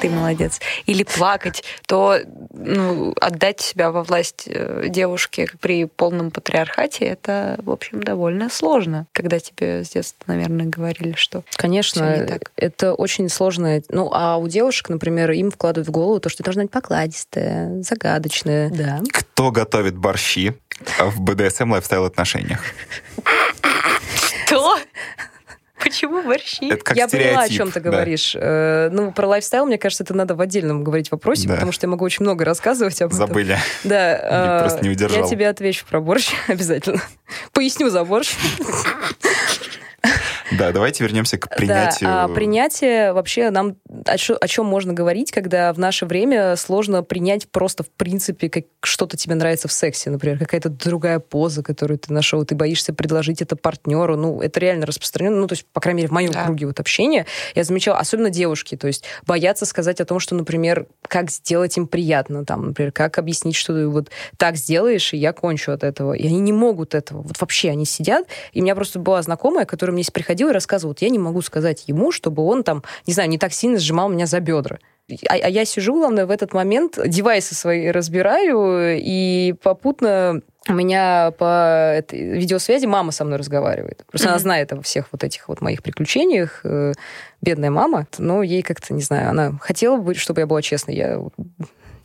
[0.00, 0.60] Ты молодец.
[0.84, 2.18] Или плакать, то
[2.52, 9.06] ну, отдать себя во власть э, девушке при полном патриархате, это, в общем, довольно сложно.
[9.12, 12.52] Когда тебе с детства, наверное, говорили, что Конечно, Всё не так.
[12.56, 13.80] это очень сложно.
[13.88, 17.82] Ну, а у девушек, например, им вкладывают в голову то, что ты должна быть покладистая,
[17.82, 18.70] загадочная.
[18.70, 19.00] Да.
[19.12, 20.54] Кто готовит борщи
[20.98, 22.60] в БДСМ lifestyle отношениях?
[25.86, 26.68] Почему борщи?
[26.68, 27.90] Это как я поняла, о чем ты да.
[27.90, 28.34] говоришь.
[28.34, 31.54] Э, Ну, про lifestyle, мне кажется, это надо в отдельном говорить вопросе, Да.
[31.54, 33.28] потому что я могу очень много рассказывать об этом.
[33.28, 33.56] Забыли.
[33.84, 34.58] Да.
[34.58, 35.22] э, просто не удержал.
[35.22, 37.00] Я тебе отвечу про борщ обязательно.
[37.52, 38.34] Поясню за борщ.
[40.58, 42.08] Да, давайте вернемся к принятию.
[42.10, 46.56] Да, а принятие вообще нам о, чё- о чем можно говорить, когда в наше время
[46.56, 51.62] сложно принять просто в принципе как что-то тебе нравится в сексе, например, какая-то другая поза,
[51.62, 55.66] которую ты нашел, ты боишься предложить это партнеру, ну это реально распространено, ну то есть
[55.72, 56.44] по крайней мере в моем Да.
[56.44, 60.86] круге вот общения я замечала, особенно девушки, то есть боятся сказать о том, что, например,
[61.06, 65.32] как сделать им приятно, там, например, как объяснить, что ты вот так сделаешь и я
[65.32, 68.74] кончу от этого, и они не могут этого, вот вообще они сидят, и у меня
[68.74, 72.42] просто была знакомая, которая мне приходила и рассказывала, вот я не могу сказать ему, чтобы
[72.44, 74.78] он там, не знаю, не так сильно сжимал меня за бедра.
[75.28, 81.32] А, а я сижу, главное, в этот момент девайсы свои разбираю, и попутно у меня
[81.38, 84.04] по этой видеосвязи мама со мной разговаривает.
[84.10, 86.60] Просто она знает о всех вот этих вот моих приключениях.
[86.64, 86.92] э,
[87.40, 88.08] Бедная мама.
[88.18, 90.96] Но ей как-то, не знаю, она хотела бы, чтобы я была честной.
[90.96, 91.20] Я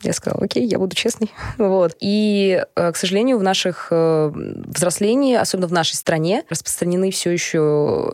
[0.02, 1.32] Я сказала, окей, я буду честный.
[1.58, 1.96] вот.
[2.00, 8.12] И, э, к сожалению, в наших э, взрослении, особенно в нашей стране, распространены все еще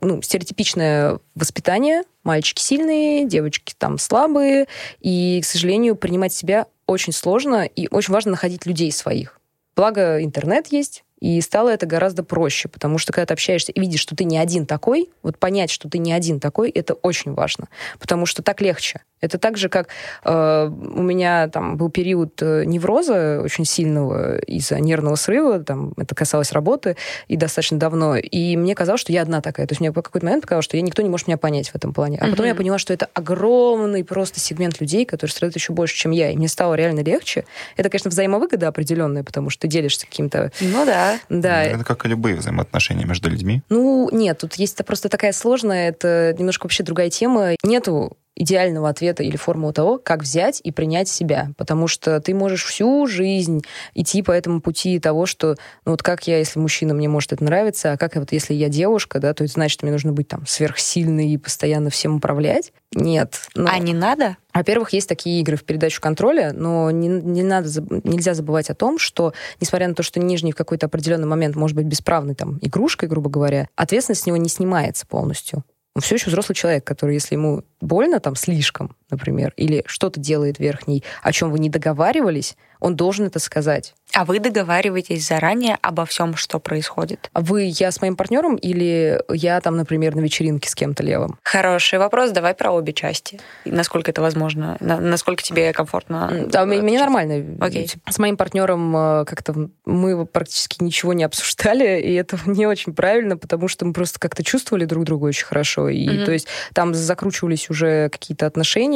[0.00, 2.02] ну, стереотипичное воспитание.
[2.24, 4.66] Мальчики сильные, девочки там слабые.
[5.00, 9.40] И, к сожалению, принимать себя очень сложно, и очень важно находить людей своих.
[9.74, 14.00] Благо, интернет есть, и стало это гораздо проще, потому что когда ты общаешься и видишь,
[14.00, 17.68] что ты не один такой, вот понять, что ты не один такой, это очень важно,
[17.98, 19.02] потому что так легче.
[19.20, 19.88] Это так же, как
[20.24, 26.14] э, у меня там был период э, невроза очень сильного из-за нервного срыва, там это
[26.14, 29.66] касалось работы и достаточно давно, и мне казалось, что я одна такая.
[29.66, 31.74] То есть мне по какой-то момент показалось, что я никто не может меня понять в
[31.74, 32.18] этом плане.
[32.20, 32.48] А потом mm-hmm.
[32.48, 36.36] я поняла, что это огромный просто сегмент людей, которые страдают еще больше, чем я, и
[36.36, 37.46] мне стало реально легче.
[37.76, 40.52] Это, конечно, взаимовыгода определенная, потому что ты делишься каким-то...
[40.60, 41.18] Ну да.
[41.30, 41.62] Да.
[41.62, 43.62] Это как и любые взаимоотношения между людьми.
[43.70, 47.54] Ну, нет, тут есть просто такая сложная, это немножко вообще другая тема.
[47.62, 51.50] Нету идеального ответа или формулы того, как взять и принять себя.
[51.56, 53.62] Потому что ты можешь всю жизнь
[53.94, 57.42] идти по этому пути того, что, ну вот как я, если мужчина, мне может это
[57.42, 60.46] нравиться, а как вот если я девушка, да, то это значит, мне нужно быть там
[60.46, 62.72] сверхсильной и постоянно всем управлять.
[62.94, 63.40] Нет.
[63.54, 63.70] Но...
[63.72, 64.36] А не надо?
[64.54, 67.68] Во-первых, есть такие игры в передачу контроля, но не, не надо,
[68.04, 71.76] нельзя забывать о том, что, несмотря на то, что нижний в какой-то определенный момент может
[71.76, 75.64] быть бесправной там игрушкой, грубо говоря, ответственность с него не снимается полностью
[75.96, 80.58] он все еще взрослый человек, который, если ему больно там слишком, например, или что-то делает
[80.58, 83.94] верхний, о чем вы не договаривались, он должен это сказать.
[84.14, 87.28] А вы договариваетесь заранее обо всем, что происходит?
[87.32, 91.38] А вы, я с моим партнером или я там, например, на вечеринке с кем-то левым?
[91.42, 92.30] Хороший вопрос.
[92.30, 93.40] Давай про обе части.
[93.64, 94.76] Насколько это возможно?
[94.80, 96.46] Насколько тебе комфортно?
[96.48, 97.44] Да, мне, мне нормально.
[97.60, 97.90] Окей.
[98.08, 103.36] С моим партнером э, как-то мы практически ничего не обсуждали, и это не очень правильно,
[103.36, 105.88] потому что мы просто как-то чувствовали друг друга очень хорошо.
[105.88, 106.24] И mm-hmm.
[106.24, 108.95] то есть там закручивались уже какие-то отношения,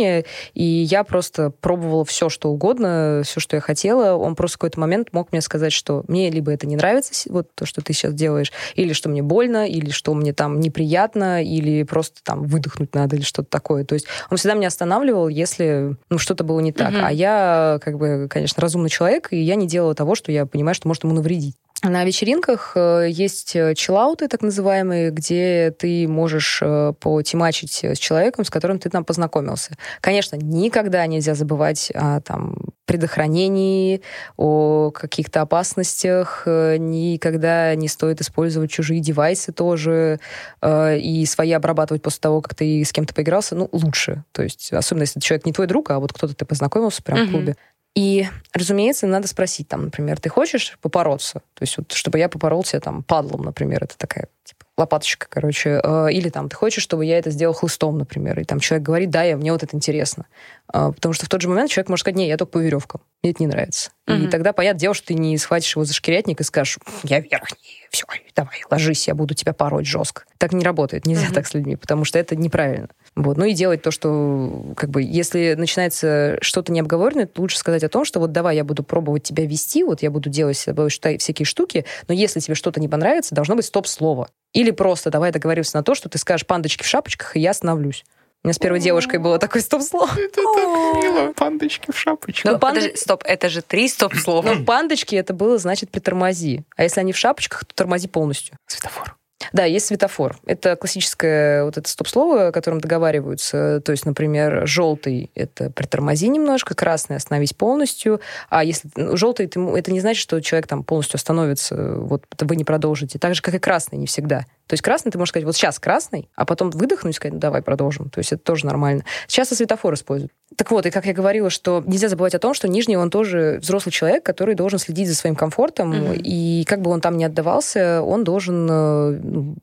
[0.54, 4.16] и я просто пробовала все, что угодно, все, что я хотела.
[4.16, 7.48] Он просто в какой-то момент мог мне сказать, что мне либо это не нравится, вот
[7.54, 11.82] то, что ты сейчас делаешь, или что мне больно, или что мне там неприятно, или
[11.82, 13.84] просто там выдохнуть надо, или что-то такое.
[13.84, 16.92] То есть он всегда меня останавливал, если ну, что-то было не так.
[16.92, 17.04] Mm-hmm.
[17.04, 20.74] А я, как бы, конечно, разумный человек, и я не делала того, что я понимаю,
[20.74, 21.56] что может ему навредить.
[21.82, 28.44] На вечеринках э, есть э, чиллауты, так называемые, где ты можешь э, потемачить с человеком,
[28.44, 29.76] с которым ты там познакомился.
[30.02, 34.02] Конечно, никогда нельзя забывать о там, предохранении,
[34.36, 36.42] о каких-то опасностях.
[36.46, 40.18] Никогда не стоит использовать чужие девайсы тоже
[40.62, 43.54] и свои обрабатывать после того, как ты с кем-то поигрался.
[43.54, 44.24] Ну, лучше.
[44.32, 47.26] То есть, особенно если человек не твой друг, а вот кто-то ты познакомился прямо mm-hmm.
[47.26, 47.56] в клубе.
[47.96, 51.42] И, разумеется, надо спросить, там, например, ты хочешь попороться?
[51.54, 55.80] То есть, вот, чтобы я попоролся там падлом, например, это такая типа, лопаточка, короче.
[55.82, 58.38] Э, или там, ты хочешь, чтобы я это сделал хлыстом, например.
[58.38, 60.26] И там человек говорит, да, я, мне вот это интересно.
[60.72, 63.00] Э, потому что в тот же момент человек может сказать, не, я только по веревкам.
[63.22, 63.90] Мне это не нравится.
[64.06, 64.24] Mm-hmm.
[64.24, 67.88] И тогда, понятное дело, что ты не схватишь его за шкирятник и скажешь, я верхний,
[67.90, 70.24] все, давай, ложись, я буду тебя пороть жестко.
[70.38, 71.34] Так не работает, нельзя mm-hmm.
[71.34, 72.88] так с людьми, потому что это неправильно.
[73.20, 73.36] Вот.
[73.36, 77.90] Ну и делать то, что, как бы, если начинается что-то необговоренное, то лучше сказать о
[77.90, 80.88] том, что вот давай я буду пробовать тебя вести, вот я буду делать с тобой
[80.88, 84.30] всякие штуки, но если тебе что-то не понравится, должно быть стоп-слово.
[84.54, 88.04] Или просто давай договоримся на то, что ты скажешь пандочки в шапочках, и я остановлюсь.
[88.42, 90.08] У меня с первой девушкой было такое стоп-слово.
[90.16, 91.32] Это так мило.
[91.34, 92.52] Пандочки в шапочках.
[92.52, 92.96] Ну, панд...
[92.96, 94.54] стоп, это же три стоп-слова.
[94.54, 96.62] Ну, пандочки это было, значит, притормози.
[96.74, 98.56] А если они в шапочках, то тормози полностью.
[98.66, 99.19] Светофор.
[99.52, 100.38] Да, есть светофор.
[100.46, 103.80] Это классическое вот это стоп-слово, о котором договариваются.
[103.80, 108.20] То есть, например, желтый— это притормози немножко, красный— остановись полностью.
[108.48, 112.64] А если ну, желтый, это не значит, что человек там полностью остановится, вот вы не
[112.64, 113.18] продолжите.
[113.18, 114.44] Так же, как и красный, не всегда.
[114.70, 117.40] То есть красный ты можешь сказать, вот сейчас красный, а потом выдохнуть и сказать, ну
[117.40, 118.08] давай продолжим.
[118.08, 119.04] То есть это тоже нормально.
[119.26, 120.30] Сейчас и светофор используют.
[120.54, 123.58] Так вот, и как я говорила, что нельзя забывать о том, что Нижний, он тоже
[123.60, 126.22] взрослый человек, который должен следить за своим комфортом, mm-hmm.
[126.22, 129.56] и как бы он там ни отдавался, он должен э, ну,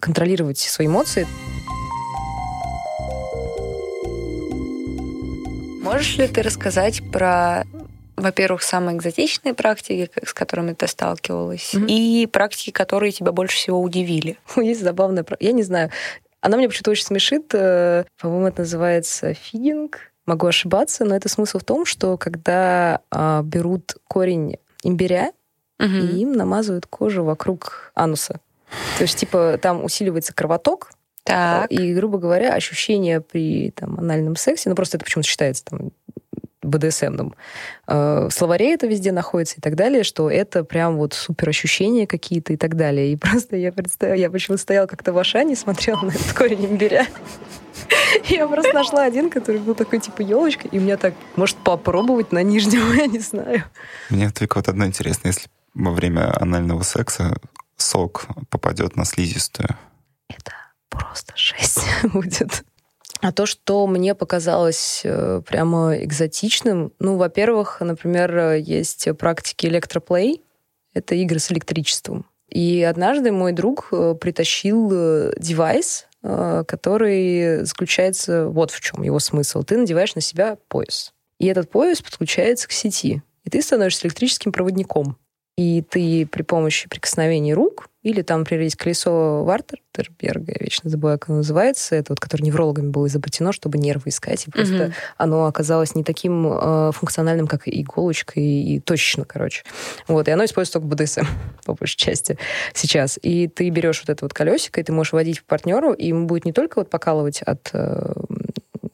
[0.00, 1.24] контролировать свои эмоции.
[5.84, 7.62] Можешь ли ты рассказать про
[8.18, 11.86] во-первых, самые экзотичные практики, с которыми ты сталкивалась, mm-hmm.
[11.88, 14.38] и практики, которые тебя больше всего удивили.
[14.56, 15.90] Есть забавная Я не знаю.
[16.40, 17.52] Она мне почему-то очень смешит.
[17.52, 20.12] Э, по-моему, это называется фидинг.
[20.26, 25.32] Могу ошибаться, но это смысл в том, что когда а, берут корень имбиря
[25.78, 25.88] угу.
[25.88, 28.40] и им намазывают кожу вокруг ануса.
[28.98, 30.90] То есть, типа, там усиливается кровоток,
[31.24, 31.70] так.
[31.70, 35.90] и, грубо говоря, ощущение при там, анальном сексе, ну просто это почему-то считается там
[36.68, 37.34] БДСМном.
[37.86, 42.06] Э, в словаре это везде находится и так далее, что это прям вот супер ощущения
[42.06, 43.12] какие-то и так далее.
[43.12, 47.06] И просто я представляю, я почему-то стояла как-то в Ашане, смотрела на этот корень имбиря.
[48.28, 52.42] Я просто нашла один, который был такой типа елочка, и мне так, может, попробовать на
[52.42, 53.64] нижнем, я не знаю.
[54.10, 57.36] Мне только вот одно интересно, если во время анального секса
[57.76, 59.68] сок попадет на слизистую.
[60.28, 60.52] Это
[60.88, 62.64] просто жесть будет.
[63.20, 70.42] А то, что мне показалось э, прямо экзотичным, ну, во-первых, например, есть практики электроплей,
[70.94, 72.26] это игры с электричеством.
[72.48, 79.62] И однажды мой друг э, притащил э, девайс, который заключается вот в чем его смысл.
[79.62, 81.12] Ты надеваешь на себя пояс.
[81.38, 83.22] И этот пояс подключается к сети.
[83.44, 85.16] И ты становишься электрическим проводником
[85.58, 91.18] и ты при помощи прикосновений рук или там, например, есть колесо Вартерберга, я вечно забываю,
[91.18, 94.92] как оно называется, это вот, которое неврологами было изобретено, чтобы нервы искать, и просто mm-hmm.
[95.16, 99.64] оно оказалось не таким э, функциональным, как иголочка, и, и точечно, короче.
[100.06, 101.26] Вот, и оно используется только в БДСМ,
[101.64, 102.38] по большей части,
[102.72, 103.18] сейчас.
[103.20, 106.26] И ты берешь вот это вот колесико, и ты можешь водить по партнеру, и ему
[106.26, 108.12] будет не только вот покалывать от э,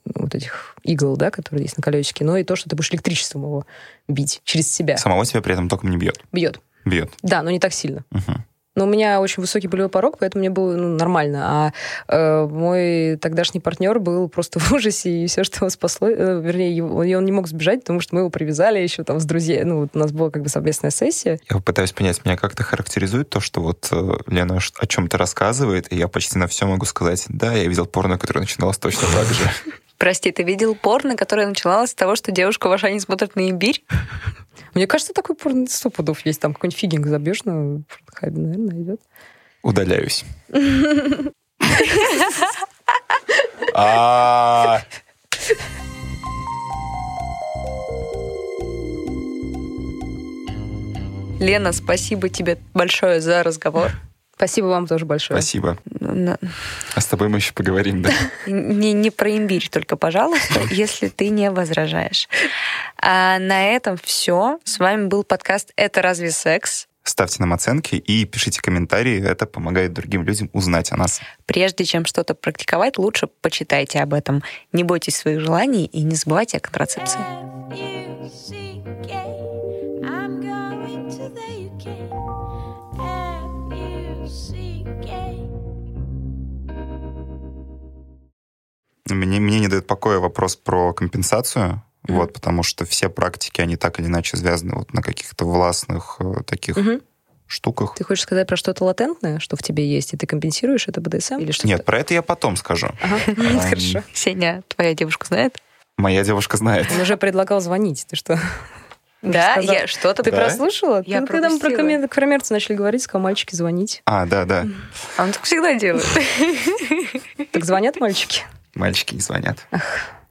[0.04, 3.42] вот этих игл, да, которые есть на колесике, но и то, что ты будешь электричеством
[3.42, 3.66] его
[4.08, 4.96] бить через себя.
[4.96, 6.20] Самого тебя при этом током не бьет?
[6.32, 6.60] Бьет.
[6.86, 7.10] Бьет.
[7.22, 8.04] Да, но не так сильно.
[8.10, 8.34] Угу.
[8.76, 11.72] Но у меня очень высокий болевой порог, поэтому мне было ну, нормально.
[12.08, 16.40] А э, мой тогдашний партнер был просто в ужасе, и все, что его спасло, э,
[16.40, 19.64] вернее, его, он не мог сбежать, потому что мы его привязали еще там с друзьями.
[19.64, 21.38] Ну, вот у нас была как бы совместная сессия.
[21.48, 25.96] Я пытаюсь понять, меня как-то характеризует то, что вот э, Лена о чем-то рассказывает, и
[25.96, 29.50] я почти на все могу сказать, да, я видел порно, которое начиналось точно так же.
[30.04, 33.82] Прости, ты видел порно, которое начиналось с того, что девушка в Ашане смотрит на имбирь?
[34.74, 36.42] Мне кажется, такой порно сто пудов есть.
[36.42, 39.00] Там какой-нибудь фигинг забьешь на порнхабе, наверное, идет.
[39.62, 40.26] Удаляюсь.
[43.74, 44.82] А.
[51.40, 53.90] Лена, спасибо тебе большое за разговор.
[54.36, 55.40] Спасибо вам тоже большое.
[55.40, 55.78] Спасибо.
[56.00, 58.10] А с тобой мы еще поговорим, да?
[58.46, 62.28] Не, не про имбирь только, пожалуйста, если ты не возражаешь.
[62.98, 64.58] А на этом все.
[64.64, 66.88] С вами был подкаст «Это разве секс?».
[67.06, 69.22] Ставьте нам оценки и пишите комментарии.
[69.22, 71.20] Это помогает другим людям узнать о нас.
[71.44, 74.42] Прежде чем что-то практиковать, лучше почитайте об этом.
[74.72, 77.20] Не бойтесь своих желаний и не забывайте о контрацепции.
[89.14, 92.12] Мне, мне не дает покоя вопрос про компенсацию, mm-hmm.
[92.14, 96.42] вот, потому что все практики, они так или иначе связаны вот на каких-то властных э,
[96.46, 97.02] таких mm-hmm.
[97.46, 97.94] штуках.
[97.96, 101.38] Ты хочешь сказать про что-то латентное, что в тебе есть, и ты компенсируешь это БДСМ?
[101.38, 102.88] Или что Нет, про это я потом скажу.
[103.36, 104.02] Хорошо.
[104.12, 105.58] Сеня, твоя девушка знает?
[105.96, 106.88] Моя девушка знает.
[106.92, 108.06] Он уже предлагал звонить.
[108.08, 108.38] Ты что?
[109.24, 110.22] Да, я что-то...
[110.22, 111.02] Ты прослушала?
[111.06, 114.02] Я Когда мы про коммерцию начали говорить, сказал, мальчики, звонить.
[114.04, 114.66] А, да, да.
[115.16, 116.06] А он так всегда делает.
[117.50, 118.42] Так звонят мальчики?
[118.74, 119.66] Мальчики не звонят.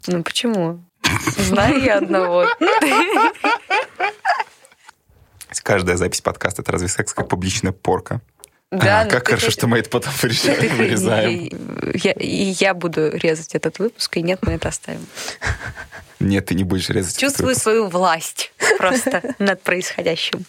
[0.07, 0.83] Ну почему?
[1.37, 2.47] Знаю я одного.
[5.63, 8.21] Каждая запись подкаста— это разве секс как публичная порка?
[8.71, 9.51] Да, а, как хорошо, ты...
[9.51, 11.49] что мы это потом решаем, вырезаем.
[11.93, 15.05] Я, и я буду резать этот выпуск, и нет, мы это оставим.
[16.19, 17.17] Нет, ты не будешь резать.
[17.17, 20.45] Чувствую свою власть просто над происходящим.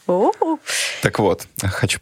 [1.03, 1.99] Так вот, хочу...